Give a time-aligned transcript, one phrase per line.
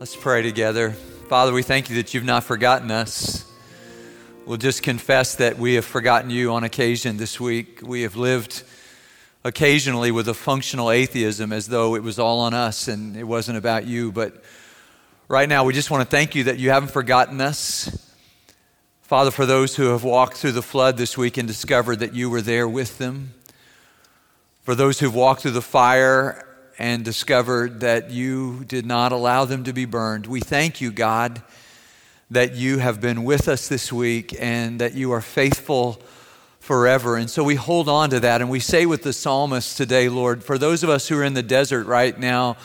[0.00, 0.92] Let's pray together.
[0.92, 3.44] Father, we thank you that you've not forgotten us.
[4.46, 7.80] We'll just confess that we have forgotten you on occasion this week.
[7.82, 8.62] We have lived
[9.44, 13.58] occasionally with a functional atheism as though it was all on us and it wasn't
[13.58, 14.10] about you.
[14.10, 14.42] But
[15.28, 18.16] right now, we just want to thank you that you haven't forgotten us.
[19.02, 22.30] Father, for those who have walked through the flood this week and discovered that you
[22.30, 23.34] were there with them,
[24.62, 26.46] for those who've walked through the fire
[26.78, 30.26] and discovered that you did not allow them to be burned.
[30.26, 31.42] We thank you, God,
[32.30, 36.00] that you have been with us this week and that you are faithful
[36.58, 37.16] forever.
[37.16, 40.44] And so we hold on to that and we say with the psalmist today, Lord,
[40.44, 42.56] for those of us who are in the desert right now,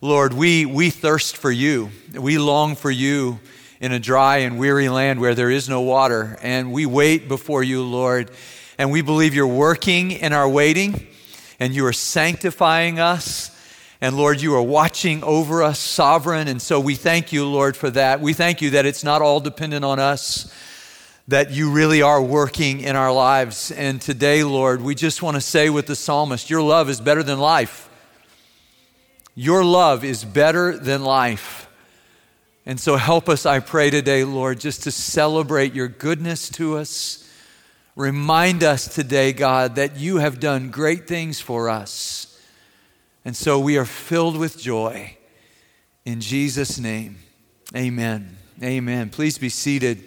[0.00, 1.90] Lord, we, we thirst for you.
[2.12, 3.38] We long for you
[3.80, 6.36] in a dry and weary land where there is no water.
[6.42, 8.30] And we wait before you, Lord.
[8.76, 11.06] And we believe you're working in our waiting
[11.58, 13.50] and you are sanctifying us.
[14.00, 16.48] And Lord, you are watching over us, sovereign.
[16.48, 18.20] And so we thank you, Lord, for that.
[18.20, 20.52] We thank you that it's not all dependent on us,
[21.28, 23.70] that you really are working in our lives.
[23.70, 27.22] And today, Lord, we just want to say with the psalmist, your love is better
[27.22, 27.88] than life.
[29.34, 31.68] Your love is better than life.
[32.66, 37.23] And so help us, I pray today, Lord, just to celebrate your goodness to us.
[37.96, 42.40] Remind us today, God, that you have done great things for us.
[43.24, 45.16] And so we are filled with joy.
[46.04, 47.18] In Jesus' name,
[47.74, 48.36] amen.
[48.62, 49.10] Amen.
[49.10, 50.02] Please be seated.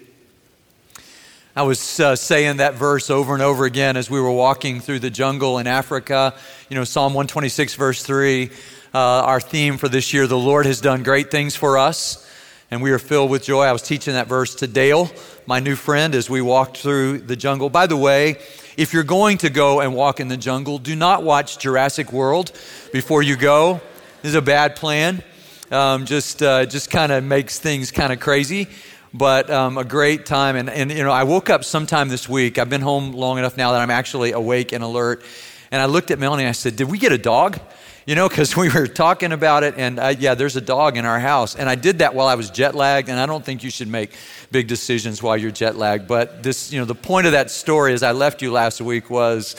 [1.56, 5.00] I was uh, saying that verse over and over again as we were walking through
[5.00, 6.36] the jungle in Africa.
[6.70, 8.52] You know, Psalm 126, verse 3,
[8.94, 12.27] uh, our theme for this year the Lord has done great things for us,
[12.70, 13.64] and we are filled with joy.
[13.64, 15.10] I was teaching that verse to Dale,
[15.46, 17.70] my new friend, as we walked through the jungle.
[17.70, 18.38] By the way,
[18.76, 22.52] if you're going to go and walk in the jungle, do not watch Jurassic World
[22.92, 23.80] before you go.
[24.22, 25.24] This is a bad plan.
[25.72, 28.68] Um, just uh, just kind of makes things kind of crazy,
[29.14, 30.56] but um, a great time.
[30.56, 32.58] And, and you know, I woke up sometime this week.
[32.58, 35.24] I've been home long enough now that I'm actually awake and alert.
[35.72, 36.46] And I looked at Melanie.
[36.46, 37.60] I said, "Did we get a dog?"
[38.08, 41.06] you know, because we were talking about it, and uh, yeah, there's a dog in
[41.06, 41.56] our house.
[41.56, 43.90] And I did that while I was jet lagged, and I don't think you should
[43.90, 44.16] make
[44.50, 46.08] big decisions while you're jet lagged.
[46.08, 49.10] But this, you know, the point of that story as I left you last week
[49.10, 49.58] was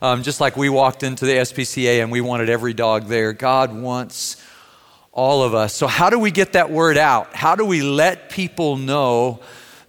[0.00, 3.74] um, just like we walked into the SPCA and we wanted every dog there, God
[3.74, 4.42] wants
[5.12, 5.74] all of us.
[5.74, 7.34] So, how do we get that word out?
[7.34, 9.40] How do we let people know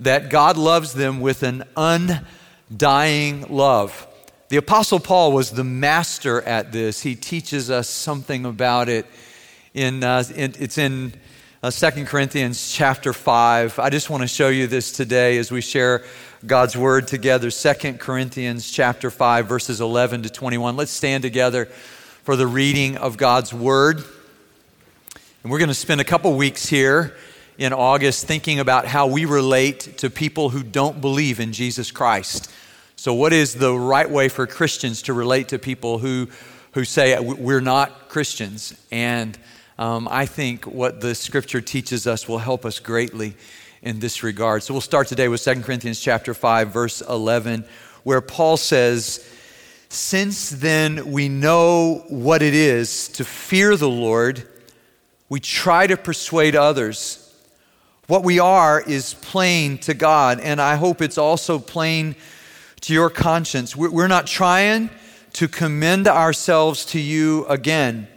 [0.02, 4.06] that God loves them with an undying love?
[4.51, 7.01] The Apostle Paul was the master at this.
[7.01, 9.06] He teaches us something about it.
[9.73, 11.13] In, uh, in it's in
[11.63, 13.79] uh, 2 Corinthians chapter 5.
[13.79, 16.03] I just want to show you this today as we share
[16.45, 17.50] God's word together.
[17.50, 20.75] 2 Corinthians chapter 5, verses 11 to 21.
[20.75, 21.67] Let's stand together
[22.23, 24.03] for the reading of God's word.
[25.44, 27.16] And we're going to spend a couple weeks here
[27.57, 32.51] in August thinking about how we relate to people who don't believe in Jesus Christ.
[33.01, 36.28] So, what is the right way for Christians to relate to people who,
[36.73, 38.79] who say we're not Christians?
[38.91, 39.39] And
[39.79, 43.34] um, I think what the scripture teaches us will help us greatly
[43.81, 44.61] in this regard.
[44.61, 47.66] So, we'll start today with 2 Corinthians chapter 5, verse 11,
[48.03, 49.28] where Paul says,
[49.90, 54.47] Since then we know what it is to fear the Lord,
[55.28, 57.34] we try to persuade others.
[58.06, 62.16] What we are is plain to God, and I hope it's also plain
[62.81, 63.75] to your conscience.
[63.75, 64.90] We're not trying
[65.34, 68.08] to commend ourselves to you again,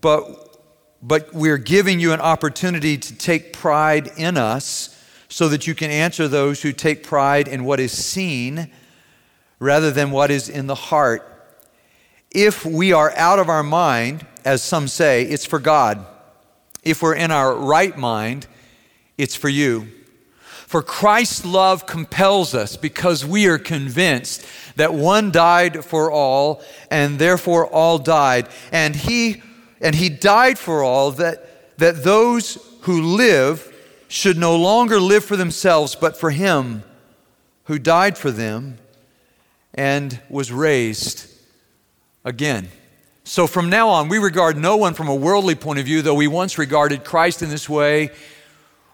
[0.00, 0.58] but,
[1.02, 4.98] but we're giving you an opportunity to take pride in us
[5.28, 8.70] so that you can answer those who take pride in what is seen
[9.58, 11.28] rather than what is in the heart.
[12.30, 16.04] If we are out of our mind, as some say, it's for God.
[16.82, 18.46] If we're in our right mind,
[19.16, 19.88] it's for you.
[20.72, 24.42] For Christ's love compels us because we are convinced
[24.76, 28.48] that one died for all and therefore all died.
[28.72, 29.42] And he,
[29.82, 33.70] and he died for all that, that those who live
[34.08, 36.84] should no longer live for themselves, but for him
[37.64, 38.78] who died for them
[39.74, 41.30] and was raised
[42.24, 42.70] again.
[43.24, 46.14] So from now on, we regard no one from a worldly point of view, though
[46.14, 48.10] we once regarded Christ in this way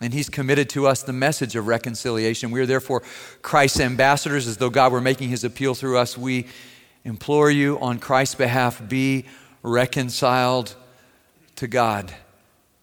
[0.00, 2.50] And he's committed to us the message of reconciliation.
[2.50, 3.02] We are therefore
[3.42, 6.16] Christ's ambassadors, as though God were making his appeal through us.
[6.16, 6.46] We
[7.04, 9.26] implore you on Christ's behalf be
[9.62, 10.74] reconciled
[11.56, 12.14] to God,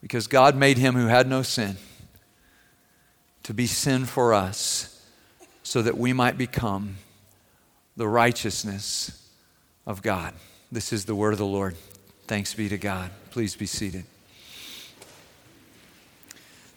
[0.01, 1.77] because God made him who had no sin
[3.43, 5.03] to be sin for us,
[5.63, 6.97] so that we might become
[7.95, 9.27] the righteousness
[9.87, 10.33] of God.
[10.71, 11.75] This is the word of the Lord.
[12.27, 13.09] Thanks be to God.
[13.31, 14.05] Please be seated.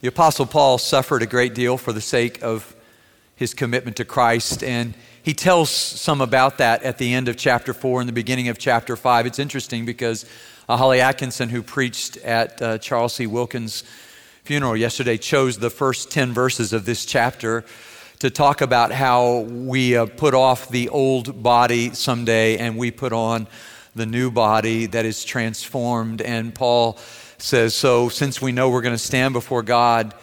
[0.00, 2.74] The Apostle Paul suffered a great deal for the sake of
[3.36, 7.74] his commitment to Christ, and he tells some about that at the end of chapter
[7.74, 9.26] 4 and the beginning of chapter 5.
[9.26, 10.24] It's interesting because
[10.70, 13.26] uh, Holly Atkinson, who preached at uh, Charles C.
[13.26, 13.84] Wilkins'
[14.42, 17.62] funeral yesterday, chose the first 10 verses of this chapter
[18.20, 23.12] to talk about how we uh, put off the old body someday and we put
[23.12, 23.46] on
[23.94, 26.22] the new body that is transformed.
[26.22, 26.98] And Paul
[27.42, 30.14] says, So, since we know we're going to stand before God,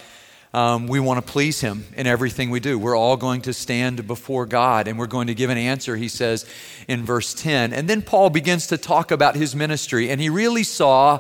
[0.53, 2.79] um, we want to please Him in everything we do.
[2.79, 6.07] We're all going to stand before God and we're going to give an answer, he
[6.07, 6.45] says
[6.87, 7.73] in verse 10.
[7.73, 11.19] And then Paul begins to talk about his ministry, and he really saw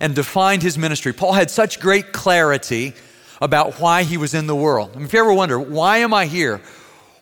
[0.00, 1.12] and defined his ministry.
[1.12, 2.94] Paul had such great clarity
[3.40, 4.90] about why he was in the world.
[4.94, 6.60] I mean, if you ever wonder, why am I here?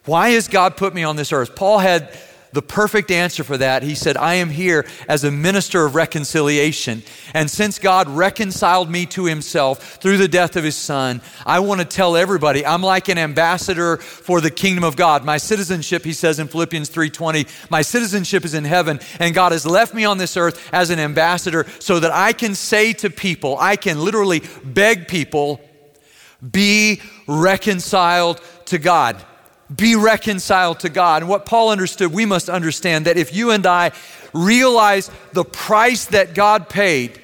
[0.05, 1.55] Why has God put me on this earth?
[1.55, 2.17] Paul had
[2.53, 3.83] the perfect answer for that.
[3.83, 7.03] He said, I am here as a minister of reconciliation.
[7.33, 11.81] And since God reconciled me to himself through the death of his son, I want
[11.81, 15.25] to tell everybody I'm like an ambassador for the kingdom of God.
[15.25, 19.65] My citizenship, he says in Philippians 3:20, my citizenship is in heaven, and God has
[19.65, 23.57] left me on this earth as an ambassador so that I can say to people,
[23.59, 25.61] I can literally beg people,
[26.51, 29.25] be reconciled to God
[29.75, 31.23] be reconciled to God.
[31.23, 33.93] And what Paul understood, we must understand that if you and I
[34.33, 37.21] realize the price that God paid,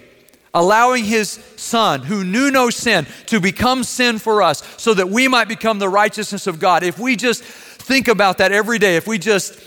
[0.54, 5.28] allowing his son, who knew no sin, to become sin for us so that we
[5.28, 9.06] might become the righteousness of God, if we just think about that every day, if
[9.06, 9.58] we just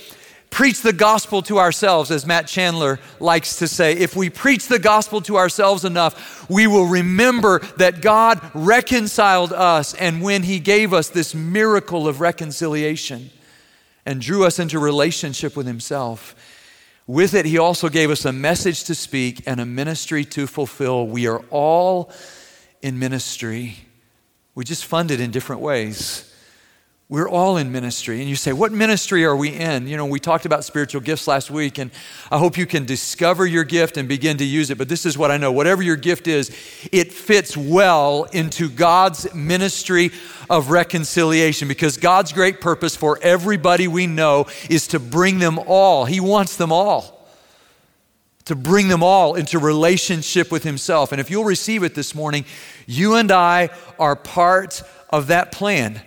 [0.51, 3.93] preach the gospel to ourselves, as Matt Chandler likes to say.
[3.93, 9.95] If we preach the gospel to ourselves enough, we will remember that God reconciled us,
[9.95, 13.31] and when He gave us this miracle of reconciliation
[14.05, 16.35] and drew us into relationship with Himself,
[17.07, 21.07] with it, He also gave us a message to speak and a ministry to fulfill.
[21.07, 22.11] We are all
[22.81, 23.77] in ministry.
[24.53, 26.30] We just fund it in different ways.
[27.11, 28.21] We're all in ministry.
[28.21, 29.85] And you say, What ministry are we in?
[29.85, 31.91] You know, we talked about spiritual gifts last week, and
[32.31, 34.77] I hope you can discover your gift and begin to use it.
[34.77, 36.51] But this is what I know whatever your gift is,
[36.89, 40.11] it fits well into God's ministry
[40.49, 46.05] of reconciliation because God's great purpose for everybody we know is to bring them all.
[46.05, 47.27] He wants them all.
[48.45, 51.11] To bring them all into relationship with Himself.
[51.11, 52.45] And if you'll receive it this morning,
[52.87, 53.67] you and I
[53.99, 56.01] are part of that plan.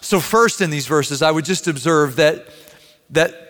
[0.00, 2.46] So, first in these verses, I would just observe that,
[3.10, 3.48] that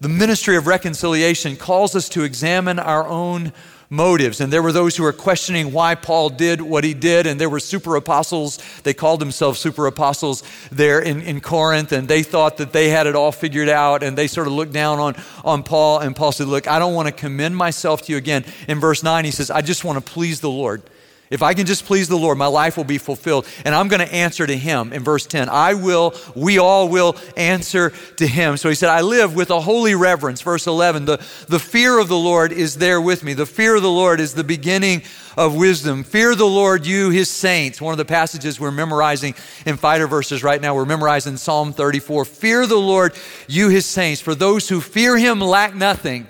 [0.00, 3.52] the ministry of reconciliation calls us to examine our own
[3.90, 4.40] motives.
[4.40, 7.26] And there were those who were questioning why Paul did what he did.
[7.26, 12.06] And there were super apostles, they called themselves super apostles there in, in Corinth, and
[12.06, 14.02] they thought that they had it all figured out.
[14.02, 16.00] And they sort of looked down on, on Paul.
[16.00, 18.44] And Paul said, Look, I don't want to commend myself to you again.
[18.68, 20.82] In verse 9, he says, I just want to please the Lord.
[21.30, 23.46] If I can just please the Lord, my life will be fulfilled.
[23.64, 25.48] And I'm going to answer to him in verse 10.
[25.48, 28.56] I will, we all will answer to him.
[28.56, 30.40] So he said, I live with a holy reverence.
[30.40, 31.16] Verse 11, the,
[31.48, 33.34] the fear of the Lord is there with me.
[33.34, 35.02] The fear of the Lord is the beginning
[35.36, 36.02] of wisdom.
[36.02, 37.80] Fear the Lord, you, his saints.
[37.80, 39.34] One of the passages we're memorizing
[39.66, 42.24] in fighter verses right now, we're memorizing Psalm 34.
[42.24, 43.14] Fear the Lord,
[43.46, 44.20] you, his saints.
[44.20, 46.26] For those who fear him lack nothing.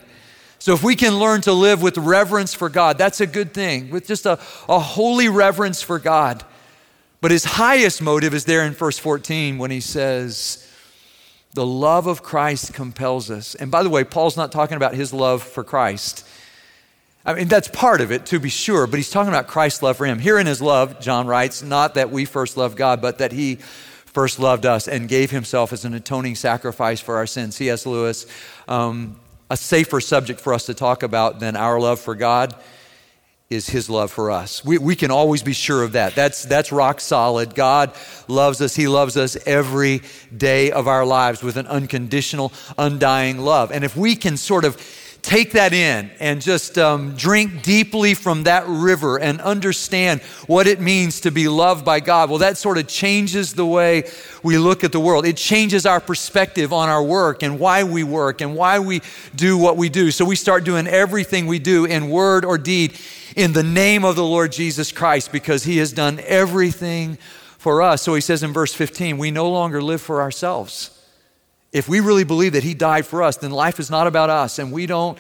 [0.61, 3.91] So, if we can learn to live with reverence for God, that's a good thing,
[3.91, 6.45] with just a, a holy reverence for God.
[7.21, 10.69] But his highest motive is there in verse 14 when he says,
[11.55, 13.55] The love of Christ compels us.
[13.55, 16.27] And by the way, Paul's not talking about his love for Christ.
[17.25, 19.97] I mean, that's part of it, to be sure, but he's talking about Christ's love
[19.97, 20.19] for him.
[20.19, 23.57] Here in his love, John writes, not that we first loved God, but that he
[23.57, 27.57] first loved us and gave himself as an atoning sacrifice for our sins.
[27.57, 27.85] C.S.
[27.85, 28.27] Lewis
[28.67, 29.17] um,
[29.51, 32.55] a safer subject for us to talk about than our love for God
[33.51, 34.63] is his love for us.
[34.63, 36.15] We, we can always be sure of that.
[36.15, 37.55] That's, that's rock solid.
[37.55, 37.93] God
[38.29, 38.77] loves us.
[38.77, 40.03] He loves us every
[40.37, 43.73] day of our lives with an unconditional, undying love.
[43.73, 44.77] And if we can sort of
[45.23, 50.81] take that in and just um, drink deeply from that river and understand what it
[50.81, 54.11] means to be loved by God, well, that sort of changes the way
[54.43, 55.27] we look at the world.
[55.27, 59.03] It changes our perspective on our work and why we work and why we
[59.35, 60.11] do what we do.
[60.11, 62.99] So we start doing everything we do in word or deed
[63.37, 67.19] in the name of the Lord Jesus Christ because he has done everything
[67.59, 68.03] for us.
[68.03, 70.98] So he says in verse 15, we no longer live for ourselves.
[71.73, 74.59] If we really believe that He died for us, then life is not about us
[74.59, 75.19] and we don't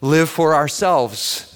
[0.00, 1.52] live for ourselves.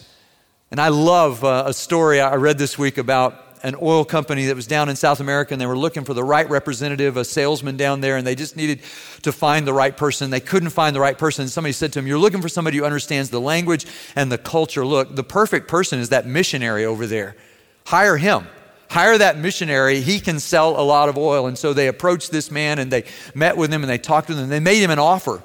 [0.71, 4.57] And I love uh, a story I read this week about an oil company that
[4.57, 7.77] was down in South America and they were looking for the right representative, a salesman
[7.77, 8.81] down there, and they just needed
[9.23, 10.31] to find the right person.
[10.31, 11.43] They couldn't find the right person.
[11.43, 13.85] And somebody said to him, You're looking for somebody who understands the language
[14.17, 14.87] and the culture.
[14.87, 17.37] Look, the perfect person is that missionary over there.
[17.85, 18.47] Hire him
[18.91, 20.01] hire that missionary.
[20.01, 21.47] He can sell a lot of oil.
[21.47, 23.05] And so they approached this man and they
[23.35, 24.49] met with him and they talked to him.
[24.49, 25.43] They made him an offer.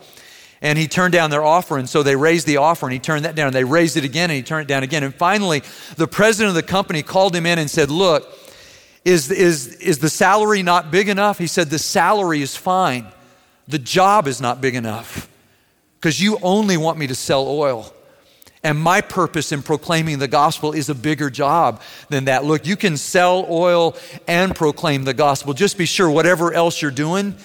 [0.62, 1.78] And he turned down their offer.
[1.78, 3.48] And so they raised the offer and he turned that down.
[3.48, 5.04] And they raised it again and he turned it down again.
[5.04, 5.62] And finally,
[5.96, 8.28] the president of the company called him in and said, Look,
[9.04, 11.38] is, is, is the salary not big enough?
[11.38, 13.06] He said, The salary is fine.
[13.68, 15.30] The job is not big enough
[16.00, 17.94] because you only want me to sell oil.
[18.66, 22.46] And my purpose in proclaiming the gospel is a bigger job than that.
[22.46, 23.96] Look, you can sell oil
[24.28, 25.54] and proclaim the gospel.
[25.54, 27.36] Just be sure, whatever else you're doing,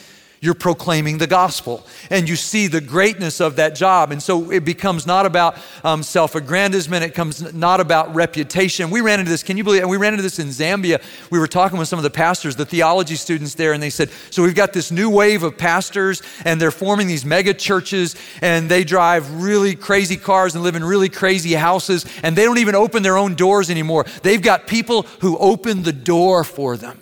[0.42, 1.86] you're proclaiming the gospel.
[2.08, 4.10] And you see the greatness of that job.
[4.10, 8.90] And so it becomes not about um, self aggrandizement, it comes not about reputation.
[8.90, 9.82] We ran into this, can you believe?
[9.82, 11.02] And we ran into this in Zambia.
[11.30, 14.10] We were talking with some of the pastors, the theology students there, and they said,
[14.30, 18.70] So we've got this new wave of pastors, and they're forming these mega churches, and
[18.70, 22.74] they drive really crazy cars and live in really crazy houses, and they don't even
[22.74, 24.06] open their own doors anymore.
[24.22, 26.98] They've got people who open the door for them.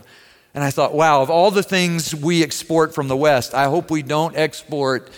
[0.55, 3.91] And I thought, wow, of all the things we export from the West, I hope
[3.91, 5.11] we don't export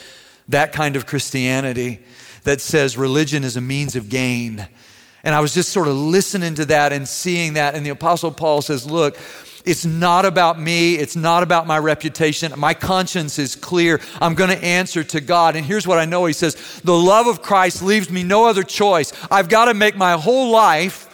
[0.49, 2.01] that kind of Christianity
[2.45, 4.67] that says religion is a means of gain.
[5.23, 7.75] And I was just sort of listening to that and seeing that.
[7.75, 9.19] And the Apostle Paul says, look,
[9.65, 10.95] it's not about me.
[10.95, 12.53] It's not about my reputation.
[12.57, 14.01] My conscience is clear.
[14.21, 15.55] I'm going to answer to God.
[15.55, 18.63] And here's what I know He says The love of Christ leaves me no other
[18.63, 19.13] choice.
[19.31, 21.07] I've got to make my whole life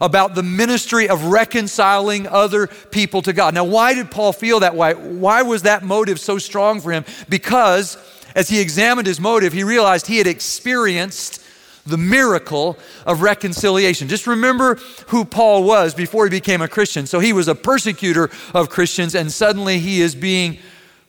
[0.00, 3.54] about the ministry of reconciling other people to God.
[3.54, 4.94] Now, why did Paul feel that way?
[4.94, 7.04] Why was that motive so strong for him?
[7.28, 7.96] Because
[8.34, 11.42] as he examined his motive, he realized he had experienced
[11.86, 14.08] the miracle of reconciliation.
[14.08, 14.76] Just remember
[15.08, 17.06] who Paul was before he became a Christian.
[17.06, 20.58] So he was a persecutor of Christians, and suddenly he is being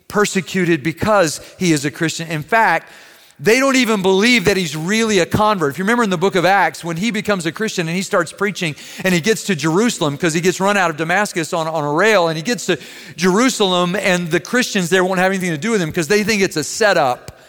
[0.08, 2.30] persecuted because he is a Christian.
[2.30, 2.92] In fact,
[3.40, 5.72] they don't even believe that he's really a convert.
[5.72, 8.02] If you remember in the book of Acts, when he becomes a Christian and he
[8.02, 11.68] starts preaching and he gets to Jerusalem because he gets run out of Damascus on,
[11.68, 12.78] on a rail and he gets to
[13.16, 16.42] Jerusalem and the Christians there won't have anything to do with him because they think
[16.42, 17.40] it's a setup.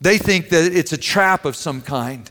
[0.00, 2.30] They think that it's a trap of some kind.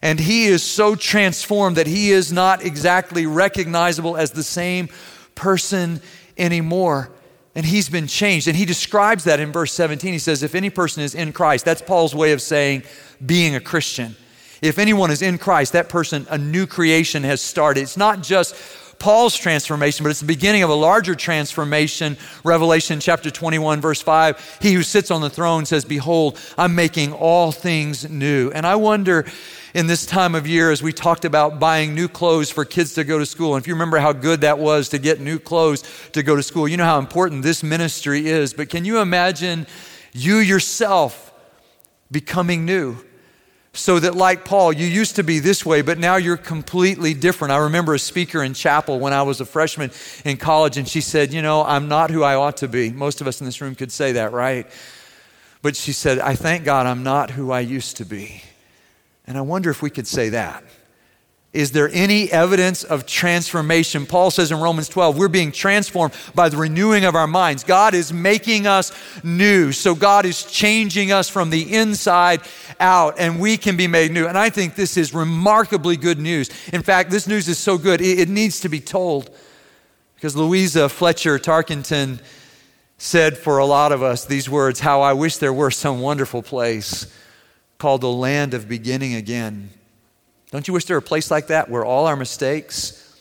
[0.00, 4.88] And he is so transformed that he is not exactly recognizable as the same
[5.34, 6.00] person
[6.38, 7.10] anymore
[7.58, 8.46] and he's been changed.
[8.46, 10.12] And he describes that in verse 17.
[10.12, 12.84] He says, If any person is in Christ, that's Paul's way of saying
[13.26, 14.14] being a Christian.
[14.62, 17.80] If anyone is in Christ, that person, a new creation has started.
[17.80, 18.54] It's not just
[19.00, 22.16] Paul's transformation, but it's the beginning of a larger transformation.
[22.44, 27.12] Revelation chapter 21, verse 5 He who sits on the throne says, Behold, I'm making
[27.12, 28.52] all things new.
[28.52, 29.26] And I wonder
[29.74, 33.04] in this time of year as we talked about buying new clothes for kids to
[33.04, 33.54] go to school.
[33.54, 35.82] And if you remember how good that was to get new clothes
[36.12, 38.54] to go to school, you know how important this ministry is.
[38.54, 39.66] But can you imagine
[40.12, 41.32] you yourself
[42.10, 42.96] becoming new?
[43.74, 47.52] So that, like Paul, you used to be this way, but now you're completely different.
[47.52, 49.92] I remember a speaker in chapel when I was a freshman
[50.24, 52.90] in college, and she said, You know, I'm not who I ought to be.
[52.90, 54.66] Most of us in this room could say that, right?
[55.62, 58.42] But she said, I thank God I'm not who I used to be.
[59.28, 60.64] And I wonder if we could say that.
[61.52, 64.06] Is there any evidence of transformation?
[64.06, 67.62] Paul says in Romans 12, we're being transformed by the renewing of our minds.
[67.62, 68.90] God is making us
[69.22, 69.72] new.
[69.72, 72.40] So God is changing us from the inside
[72.80, 74.26] out, and we can be made new.
[74.26, 76.48] And I think this is remarkably good news.
[76.72, 79.30] In fact, this news is so good, it, needs to be told.
[80.14, 82.20] Because Louisa Fletcher Tarkington
[82.96, 86.42] said for a lot of us these words How I wish there were some wonderful
[86.42, 87.06] place
[87.78, 89.70] called the land of beginning again.
[90.50, 93.16] Don't you wish there were a place like that where all our mistakes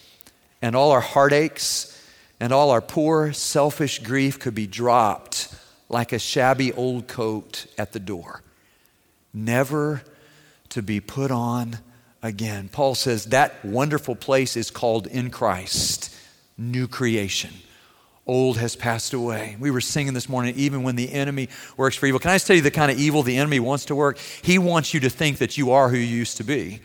[0.61, 1.93] and all our heartaches
[2.39, 5.53] and all our poor, selfish grief could be dropped
[5.89, 8.41] like a shabby old coat at the door,
[9.33, 10.01] never
[10.69, 11.77] to be put on
[12.23, 12.69] again?
[12.69, 16.15] Paul says that wonderful place is called in Christ,
[16.57, 17.51] new creation.
[18.27, 19.55] Old has passed away.
[19.59, 22.19] We were singing this morning, even when the enemy works for evil.
[22.19, 24.17] Can I just tell you the kind of evil the enemy wants to work?
[24.17, 26.81] He wants you to think that you are who you used to be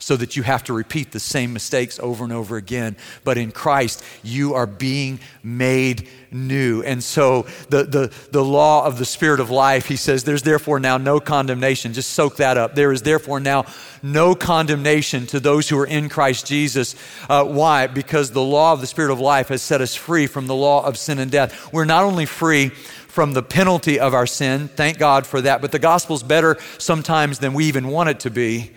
[0.00, 2.96] so that you have to repeat the same mistakes over and over again.
[3.22, 6.82] But in Christ, you are being made new.
[6.82, 10.80] And so the, the, the law of the Spirit of life, he says, there's therefore
[10.80, 11.92] now no condemnation.
[11.92, 12.74] Just soak that up.
[12.74, 13.66] There is therefore now
[14.02, 16.96] no condemnation to those who are in Christ Jesus.
[17.28, 17.86] Uh, why?
[17.86, 20.82] Because the law of the Spirit of life has set us free from the law
[20.84, 21.72] of sin and death.
[21.74, 25.72] We're not only free from the penalty of our sin, thank God for that, but
[25.72, 28.70] the gospel's better sometimes than we even want it to be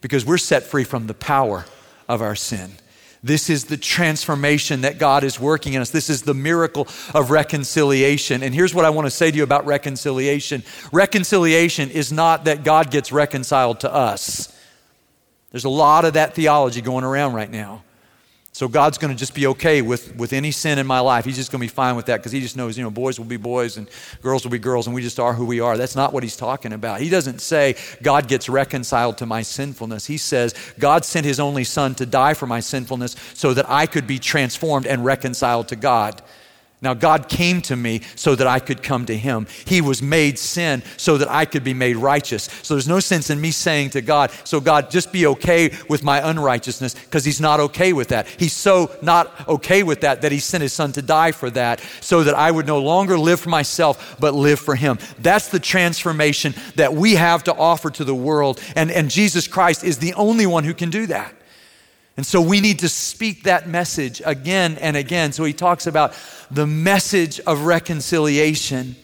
[0.00, 1.64] because we're set free from the power
[2.08, 2.72] of our sin.
[3.22, 5.90] This is the transformation that God is working in us.
[5.90, 8.42] This is the miracle of reconciliation.
[8.42, 10.62] And here's what I want to say to you about reconciliation
[10.92, 14.56] reconciliation is not that God gets reconciled to us.
[15.50, 17.82] There's a lot of that theology going around right now.
[18.56, 21.26] So God's going to just be okay with, with any sin in my life.
[21.26, 23.18] He's just going to be fine with that because he just knows, you know, boys
[23.18, 23.86] will be boys and
[24.22, 25.76] girls will be girls and we just are who we are.
[25.76, 27.02] That's not what he's talking about.
[27.02, 30.06] He doesn't say God gets reconciled to my sinfulness.
[30.06, 33.84] He says God sent his only son to die for my sinfulness so that I
[33.84, 36.22] could be transformed and reconciled to God.
[36.82, 39.46] Now, God came to me so that I could come to Him.
[39.64, 42.50] He was made sin so that I could be made righteous.
[42.62, 46.04] So there's no sense in me saying to God, So God, just be okay with
[46.04, 48.28] my unrighteousness, because He's not okay with that.
[48.28, 51.80] He's so not okay with that that He sent His Son to die for that,
[52.02, 54.98] so that I would no longer live for myself, but live for Him.
[55.18, 58.60] That's the transformation that we have to offer to the world.
[58.74, 61.35] And, and Jesus Christ is the only one who can do that.
[62.16, 65.32] And so we need to speak that message again and again.
[65.32, 66.14] So he talks about
[66.50, 68.96] the message of reconciliation.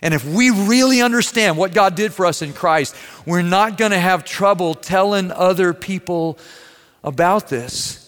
[0.00, 2.94] And if we really understand what God did for us in Christ,
[3.26, 6.38] we're not going to have trouble telling other people
[7.04, 8.02] about this.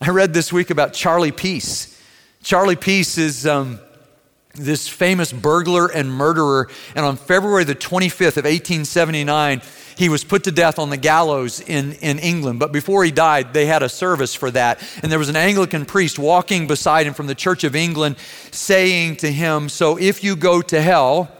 [0.00, 2.00] I read this week about Charlie Peace.
[2.42, 3.78] Charlie Peace is um,
[4.54, 6.68] this famous burglar and murderer.
[6.94, 9.62] And on February the 25th of 1879,
[9.96, 12.58] he was put to death on the gallows in, in England.
[12.58, 14.82] But before he died, they had a service for that.
[15.02, 18.16] And there was an Anglican priest walking beside him from the Church of England
[18.50, 21.30] saying to him, So if you go to hell,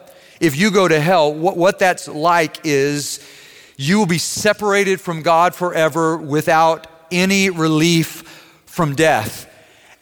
[0.40, 3.26] if you go to hell, what, what that's like is
[3.76, 8.23] you will be separated from God forever without any relief
[8.66, 9.49] from death.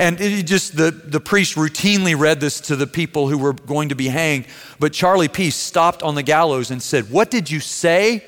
[0.00, 0.16] And
[0.46, 4.08] just the, the priest routinely read this to the people who were going to be
[4.08, 4.46] hanged.
[4.78, 8.24] But Charlie Peace stopped on the gallows and said, What did you say?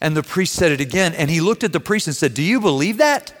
[0.00, 1.14] And the priest said it again.
[1.14, 3.34] And he looked at the priest and said, Do you believe that?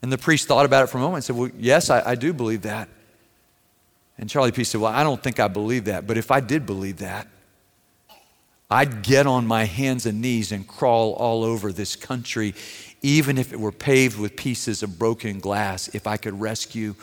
[0.00, 2.14] And the priest thought about it for a moment and said, Well, yes, I, I
[2.14, 2.88] do believe that.
[4.16, 6.66] And Charlie Peace said, Well, I don't think I believe that, but if I did
[6.66, 7.26] believe that,
[8.72, 12.54] I'd get on my hands and knees and crawl all over this country,
[13.02, 16.94] even if it were paved with pieces of broken glass, if I could rescue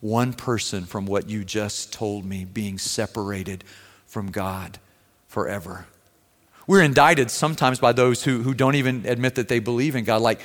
[0.00, 3.62] one person from what you just told me, being separated
[4.06, 4.78] from God
[5.26, 5.86] forever.
[6.66, 10.22] We're indicted sometimes by those who, who don't even admit that they believe in God,
[10.22, 10.40] like,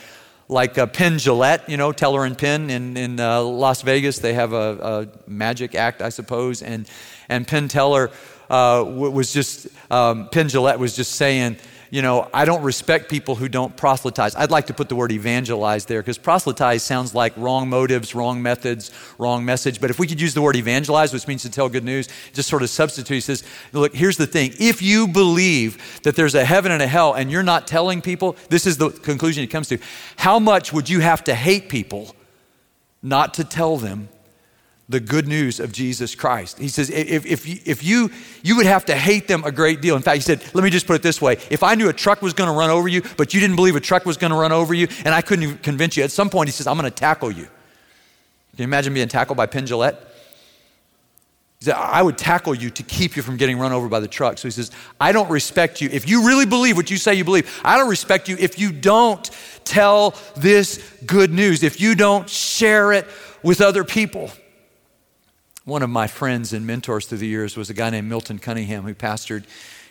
[0.49, 4.19] like uh, Penn Jillette, you know, Teller and Penn in, in uh, Las Vegas.
[4.19, 6.61] They have a, a, magic act, I suppose.
[6.61, 6.89] And,
[7.29, 8.11] and Penn Teller
[8.49, 11.57] uh, was just, um, Penn Jillette was just saying,
[11.93, 14.35] you know, I don't respect people who don't proselytize.
[14.35, 18.41] I'd like to put the word evangelize there because proselytize sounds like wrong motives, wrong
[18.41, 19.79] methods, wrong message.
[19.79, 22.49] But if we could use the word evangelize, which means to tell good news, just
[22.49, 24.55] sort of substitute, he says, look, here's the thing.
[24.57, 28.37] If you believe that there's a heaven and a hell and you're not telling people,
[28.49, 29.77] this is the conclusion he comes to.
[30.15, 32.15] How much would you have to hate people
[33.03, 34.09] not to tell them
[34.89, 36.59] the good news of Jesus Christ.
[36.59, 38.11] He says, if, if, you, if you,
[38.43, 39.95] you would have to hate them a great deal.
[39.95, 41.37] In fact, he said, let me just put it this way.
[41.49, 43.75] If I knew a truck was going to run over you, but you didn't believe
[43.75, 46.29] a truck was going to run over you, and I couldn't convince you, at some
[46.29, 47.43] point he says, I'm going to tackle you.
[47.45, 49.97] Can you imagine being tackled by Penn Jillette?
[51.59, 54.07] He said, I would tackle you to keep you from getting run over by the
[54.07, 54.37] truck.
[54.37, 54.69] So he says,
[54.99, 55.89] I don't respect you.
[55.93, 58.73] If you really believe what you say you believe, I don't respect you if you
[58.73, 59.27] don't
[59.63, 63.07] tell this good news, if you don't share it
[63.43, 64.29] with other people.
[65.65, 68.83] One of my friends and mentors through the years was a guy named Milton Cunningham
[68.83, 69.45] who pastored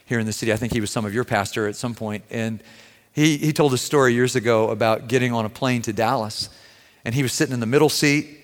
[0.04, 0.52] here in the city.
[0.52, 2.24] I think he was some of your pastor at some point.
[2.28, 2.62] And
[3.14, 6.50] he, he told a story years ago about getting on a plane to Dallas.
[7.06, 8.41] And he was sitting in the middle seat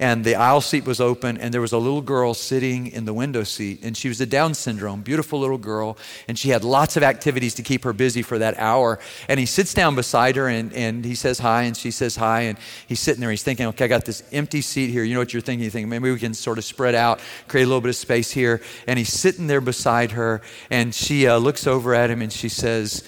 [0.00, 3.12] and the aisle seat was open, and there was a little girl sitting in the
[3.12, 6.96] window seat, and she was a Down syndrome, beautiful little girl, and she had lots
[6.96, 9.00] of activities to keep her busy for that hour.
[9.28, 12.42] And he sits down beside her, and, and he says hi, and she says hi,
[12.42, 15.02] and he's sitting there, he's thinking, okay, I got this empty seat here.
[15.02, 15.64] You know what you're thinking?
[15.64, 18.30] You think maybe we can sort of spread out, create a little bit of space
[18.30, 18.60] here.
[18.86, 22.48] And he's sitting there beside her, and she uh, looks over at him, and she
[22.48, 23.02] says,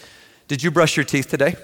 [0.48, 1.54] Did you brush your teeth today?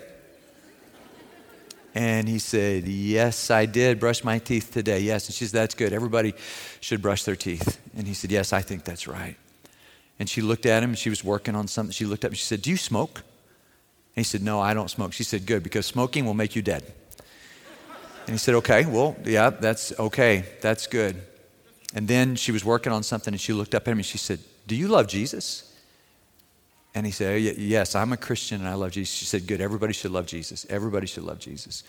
[1.97, 5.01] And he said, Yes, I did brush my teeth today.
[5.01, 5.29] Yes.
[5.29, 5.95] And she said, That's good.
[5.95, 6.35] Everybody
[6.81, 7.81] should brush their teeth.
[7.97, 9.37] And he said, Yes, I think that's right.
[10.19, 11.93] And she looked at him and she was working on something.
[11.93, 13.21] She looked up and she said, Do you smoke?
[14.15, 15.15] And he said, No, I don't smoke.
[15.15, 16.85] She said, Good, because smoking will make you dead.
[18.27, 20.45] And he said, Okay, well, yeah, that's okay.
[20.61, 21.17] That's good.
[21.95, 24.19] And then she was working on something and she looked up at him and she
[24.19, 25.75] said, Do you love Jesus?
[26.97, 29.15] And he said, Yes, I'm a Christian and I love Jesus.
[29.15, 30.65] She said, Good, everybody should love Jesus.
[30.71, 31.85] Everybody should love Jesus.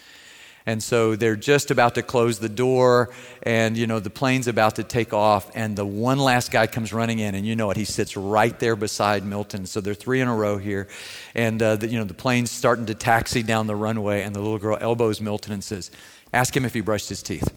[0.66, 4.76] And so they're just about to close the door, and you know, the plane's about
[4.76, 7.78] to take off, and the one last guy comes running in, and you know what?
[7.78, 9.66] He sits right there beside Milton.
[9.66, 10.90] So they're three in a row here,
[11.34, 14.42] and uh, the, you know, the plane's starting to taxi down the runway, and the
[14.42, 15.90] little girl elbows Milton and says,
[16.34, 17.50] Ask him if he brushed his teeth.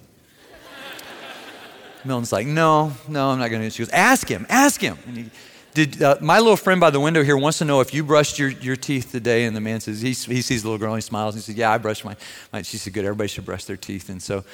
[2.05, 3.71] Milton's like, No, no, I'm not going to.
[3.71, 4.97] She goes, Ask him, ask him.
[5.09, 5.31] And he,
[5.75, 8.39] did, uh, my little friend by the window here wants to know if you brushed
[8.39, 9.45] your, your teeth today.
[9.45, 11.35] And the man says, he, he sees the little girl and he smiles.
[11.35, 12.17] And he says, Yeah, I brushed mine.
[12.65, 14.09] She said, Good, everybody should brush their teeth.
[14.09, 14.45] And so,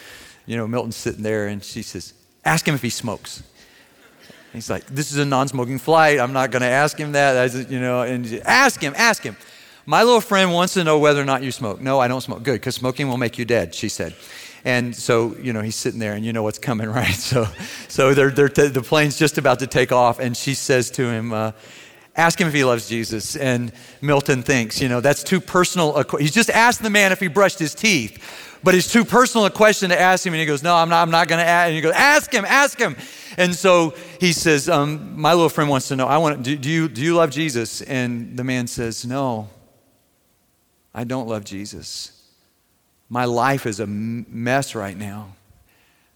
[0.44, 3.42] you know, Milton's sitting there and she says, Ask him if he smokes.
[4.52, 6.20] he's like, This is a non smoking flight.
[6.20, 7.36] I'm not going to ask him that.
[7.36, 9.36] I you know, and ask him, ask him.
[9.88, 11.80] My little friend wants to know whether or not you smoke.
[11.80, 12.42] No, I don't smoke.
[12.42, 14.16] Good, because smoking will make you dead, she said.
[14.66, 17.14] And so, you know, he's sitting there and you know what's coming, right?
[17.14, 17.46] So,
[17.86, 21.08] so they're, they're t- the plane's just about to take off and she says to
[21.08, 21.52] him, uh,
[22.16, 23.36] ask him if he loves Jesus.
[23.36, 23.70] And
[24.02, 25.96] Milton thinks, you know, that's too personal.
[25.96, 29.46] A, he's just asked the man if he brushed his teeth, but it's too personal
[29.46, 30.32] a question to ask him.
[30.32, 31.68] And he goes, no, I'm not, I'm not going to ask.
[31.68, 32.96] And he goes, ask him, ask him.
[33.36, 36.68] And so he says, um, my little friend wants to know, I want, do, do,
[36.68, 37.82] you, do you love Jesus?
[37.82, 39.48] And the man says, no,
[40.92, 42.15] I don't love Jesus.
[43.08, 45.34] My life is a mess right now.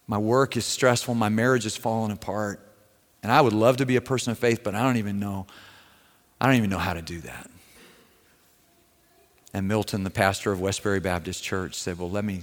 [0.07, 1.15] My work is stressful.
[1.15, 2.67] My marriage is falling apart.
[3.23, 5.47] And I would love to be a person of faith, but I don't even know.
[6.41, 7.51] I don't even know how to do that.
[9.53, 12.43] And Milton, the pastor of Westbury Baptist Church, said, Well, let me,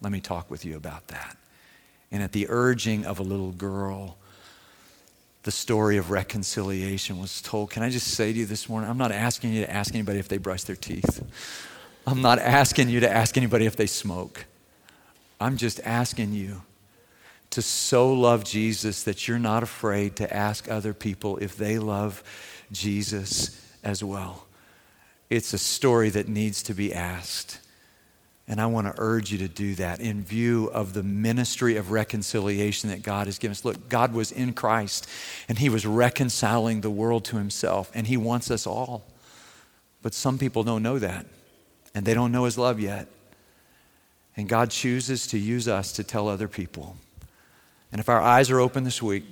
[0.00, 1.36] let me talk with you about that.
[2.10, 4.16] And at the urging of a little girl,
[5.42, 7.70] the story of reconciliation was told.
[7.70, 10.18] Can I just say to you this morning, I'm not asking you to ask anybody
[10.18, 11.22] if they brush their teeth.
[12.06, 14.46] I'm not asking you to ask anybody if they smoke.
[15.40, 16.62] I'm just asking you
[17.50, 22.22] to so love Jesus that you're not afraid to ask other people if they love
[22.70, 24.46] Jesus as well.
[25.28, 27.60] It's a story that needs to be asked.
[28.46, 31.92] And I want to urge you to do that in view of the ministry of
[31.92, 33.64] reconciliation that God has given us.
[33.64, 35.08] Look, God was in Christ
[35.48, 39.04] and He was reconciling the world to Himself, and He wants us all.
[40.02, 41.26] But some people don't know that
[41.94, 43.08] and they don't know His love yet.
[44.36, 46.96] And God chooses to use us to tell other people.
[47.92, 49.24] And if our eyes are open this week,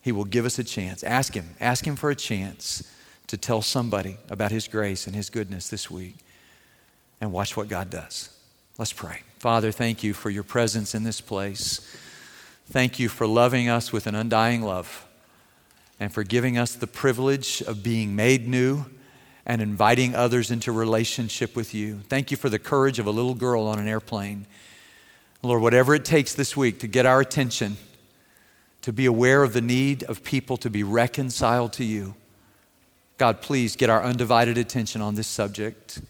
[0.00, 1.02] He will give us a chance.
[1.02, 2.88] Ask Him, ask Him for a chance
[3.26, 6.16] to tell somebody about His grace and His goodness this week.
[7.20, 8.36] And watch what God does.
[8.78, 9.20] Let's pray.
[9.38, 11.80] Father, thank you for your presence in this place.
[12.66, 15.06] Thank you for loving us with an undying love
[16.00, 18.86] and for giving us the privilege of being made new
[19.44, 22.00] and inviting others into relationship with you.
[22.08, 24.46] Thank you for the courage of a little girl on an airplane.
[25.42, 27.76] Lord, whatever it takes this week to get our attention,
[28.82, 32.14] to be aware of the need of people to be reconciled to you,
[33.18, 36.00] God, please get our undivided attention on this subject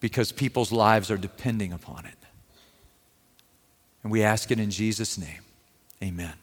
[0.00, 2.14] because people's lives are depending upon it.
[4.02, 5.40] And we ask it in Jesus' name.
[6.02, 6.41] Amen.